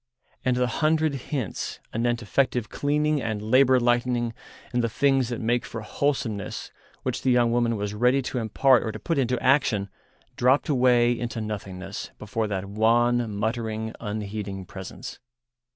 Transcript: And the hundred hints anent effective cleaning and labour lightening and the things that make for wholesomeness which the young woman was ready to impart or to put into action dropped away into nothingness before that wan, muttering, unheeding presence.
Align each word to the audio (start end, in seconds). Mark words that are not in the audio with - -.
And 0.43 0.57
the 0.57 0.65
hundred 0.65 1.13
hints 1.13 1.79
anent 1.93 2.23
effective 2.23 2.69
cleaning 2.69 3.21
and 3.21 3.39
labour 3.39 3.79
lightening 3.79 4.33
and 4.73 4.83
the 4.83 4.89
things 4.89 5.29
that 5.29 5.39
make 5.39 5.63
for 5.63 5.81
wholesomeness 5.81 6.71
which 7.03 7.21
the 7.21 7.29
young 7.29 7.51
woman 7.51 7.75
was 7.77 7.93
ready 7.93 8.23
to 8.23 8.39
impart 8.39 8.81
or 8.81 8.91
to 8.91 8.97
put 8.97 9.19
into 9.19 9.39
action 9.39 9.89
dropped 10.35 10.69
away 10.69 11.11
into 11.11 11.39
nothingness 11.39 12.09
before 12.17 12.47
that 12.47 12.65
wan, 12.65 13.31
muttering, 13.37 13.93
unheeding 13.99 14.65
presence. 14.65 15.19